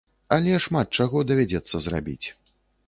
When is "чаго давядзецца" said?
1.01-1.85